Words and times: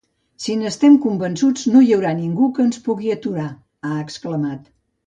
Si 0.45 0.53
n’estem 0.61 0.95
convençuts, 1.03 1.67
no 1.75 1.83
hi 1.83 1.91
haurà 1.99 2.15
ningú 2.23 2.51
que 2.57 2.67
ens 2.69 2.83
pugui 2.89 3.17
aturar 3.19 3.49
–ha 3.55 3.97
exclamat–. 4.09 4.79